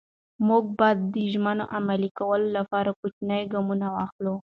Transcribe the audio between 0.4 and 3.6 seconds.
موږ به د ژمنو عملي کولو لپاره کوچني